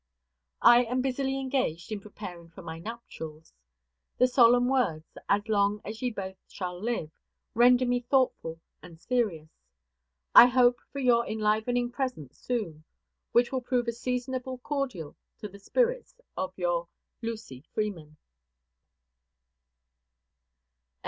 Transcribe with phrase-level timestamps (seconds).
[0.63, 3.53] I am busily engaged in preparing for my nuptials.
[4.17, 7.11] The solemn words, "As long as ye both shall live,"
[7.53, 9.51] render me thoughtful and serious.
[10.33, 12.83] I hope for your enlivening presence soon,
[13.31, 16.87] which will prove a seasonable cordial to the spirits of your
[17.21, 18.17] LUCY FREEMAN.